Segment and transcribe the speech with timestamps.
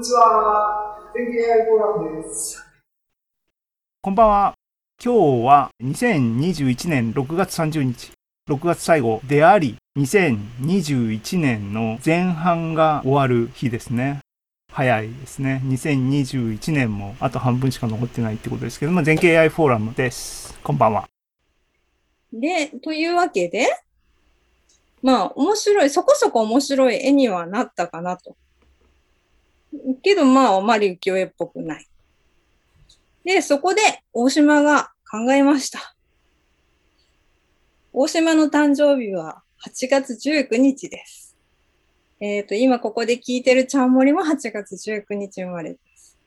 [0.00, 0.96] にちは。
[1.12, 2.64] 天気 AI フォーラムです。
[4.00, 4.54] こんばんは。
[5.04, 8.12] 今日は2021年6月30日、
[8.48, 14.20] 6月最後であり、2021年の前半が終わる日ですね。
[14.72, 15.60] 早いですね。
[15.66, 20.58] 2021年もあと半分しか残ってないってことですけども、全景 AI フォーラムです。
[20.62, 21.06] こんばんは。
[22.32, 23.66] で、というわけで、
[25.02, 28.34] まあ、面白い、そこそこ面白い絵にはなったかなと。
[30.02, 31.86] けど、まあ、あまり浮世絵っぽくない。
[33.24, 33.80] で、そこで、
[34.12, 35.94] 大島が考えました。
[37.92, 41.36] 大島の誕生日は8月19日です。
[42.20, 46.18] えっ、と、今ここで聞いてるちゃんもりも8月19日生まれです。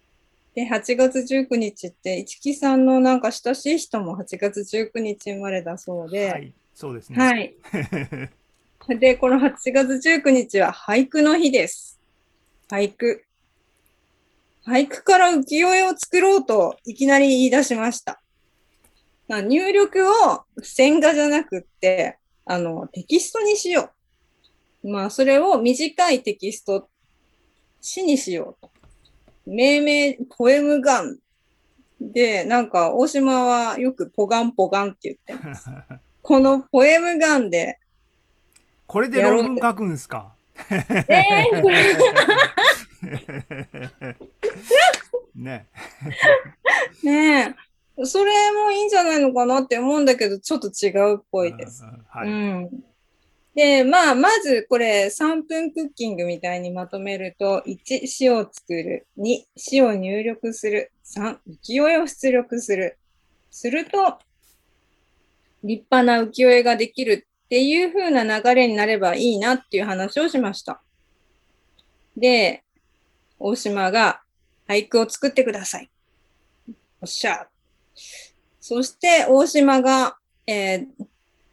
[0.55, 7.17] で、8月19日って、市木さんのなんか親しい人も8月19日生まれだそうで、はい、そうですね。
[7.17, 7.55] はい。
[8.99, 11.99] で、この8月19日は俳句の日です。
[12.69, 13.23] 俳句。
[14.65, 18.21] 俳句から浮世絵を作ろうといきなり言い出しました。
[19.27, 23.91] まあ入力を線画じゃなくって、あの、テキストにしよ
[24.83, 24.89] う。
[24.89, 26.89] まあ、それを短いテキスト、
[27.79, 28.69] 詩にしようと。
[29.45, 31.17] 命名、ポエムガン。
[32.01, 35.69] で、なんか、大島はよくポガンポガンって言ってます。
[36.21, 37.79] このポエムガンで、
[38.87, 40.33] これで論文書くんですか？
[40.69, 41.61] えー、
[45.35, 45.67] ね。
[47.03, 47.55] ね
[47.97, 51.83] え、それもいいんじゃないのかなって思うんだけど、ちょっと違うっぽいです。
[52.09, 52.29] はい。
[52.29, 52.83] うん。
[53.55, 59.05] で、まあ、まずこれ3分クッキングみたいにまとめると、1、詩を作る。
[59.19, 60.91] 2、詩を入力する。
[61.05, 62.97] 3、浮世絵を出力する。
[63.51, 64.17] すると、
[65.63, 70.81] 立派な浮世絵ができるっていう風な流れになればいいなっていう話をしました。
[72.17, 72.63] で、
[73.45, 74.21] 大島が
[74.69, 75.89] 俳句を作ってください。
[77.01, 77.45] おっしゃ。
[78.61, 80.15] そして、大島が、
[80.47, 80.87] えー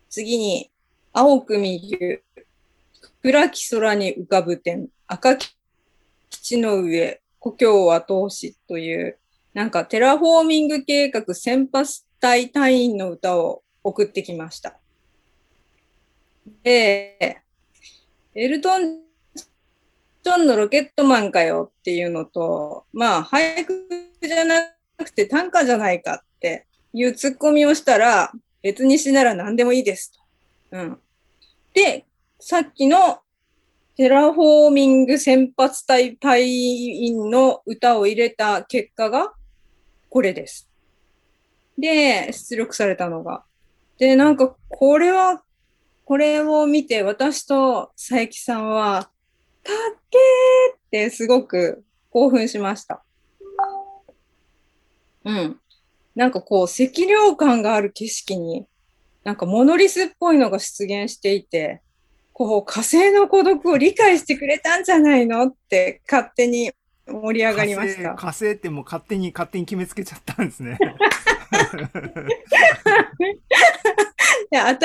[0.09, 0.71] 次に、
[1.13, 2.25] 青く見る、
[3.23, 5.57] 暗き空に浮かぶ点、赤き
[6.31, 9.19] 基地の上、故郷は通しという、
[9.53, 14.79] なんかテラフォーミング計画先発隊隊員の歌を送ってきました。
[16.63, 17.41] で、
[18.35, 19.10] エルトン・
[20.31, 23.85] ジョンのロケットマンかよっていうのと、まあ、俳句
[24.23, 24.63] じゃな
[24.97, 28.31] くて短歌じゃないかっていうツッコミをしたら、
[28.63, 30.21] 別に詩なら何でもいいですと。
[30.79, 30.99] うん。
[31.75, 32.07] で、
[32.39, 33.19] さっきの
[33.97, 39.33] テラフォーミング先発隊隊員の歌を入れた結果が
[40.11, 40.69] これです。
[41.77, 43.43] で、出力されたのが。
[43.99, 45.43] で、なんかこれは、
[46.05, 49.11] これを見て私と佐伯さんは、
[49.71, 53.03] っけーってすごく興奮しました。
[55.25, 55.61] うん。
[56.15, 58.67] なんかこう、赤涼感がある景色に、
[59.25, 61.83] なんかモノリスっぽいのが出現していて、
[62.33, 66.73] こう、火星の孤独を理解してくれたんじゃないのって勝手に
[67.07, 68.15] 盛り上がりました。
[68.15, 70.79] 火星火星ってもう勝手に勝手に決めつけちゃったんですね。
[74.51, 74.77] で新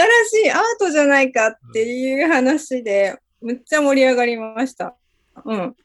[0.44, 4.96] しいアートじゃないかっていう話で、むっちゃ盛り上がりました。
[5.46, 5.76] うん。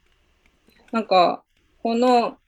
[0.92, 1.42] なんか、
[1.82, 2.38] この、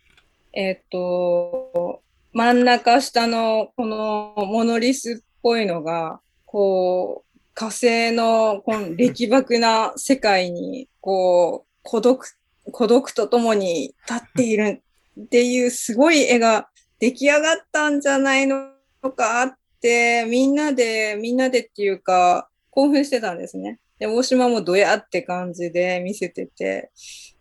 [0.54, 2.00] えっ、と、
[2.32, 12.26] 真ん中下のこのモノリスっぽいのが、こう、火星のこの歴漠な世界に、こう、孤独、
[12.70, 14.82] 孤独とともに立っている
[15.20, 16.70] っていうすごい絵が
[17.00, 18.70] 出来上がったんじゃないの
[19.14, 23.78] かって、みんなで、みんなでっていうか、興奮してたんですね。
[24.02, 26.90] で、大島もドヤって感じで見せてて、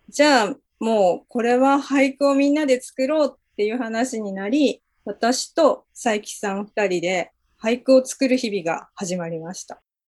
[0.09, 9.81] じゃあ、もう、これは俳句をみんなで作ろうっていう話になり、私と佐伯さん2人で俳句を作る日々が始まりました。